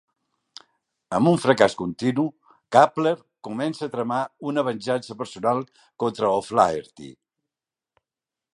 Amb 1.17 1.29
un 1.31 1.35
fracàs 1.43 1.75
continu, 1.81 2.25
Kappler 2.77 3.13
comença 3.49 3.85
a 3.89 3.93
tramar 3.97 4.23
una 4.53 4.63
venjança 4.71 5.19
personal 5.23 5.63
contra 6.05 6.33
O'Flaherty. 6.39 7.13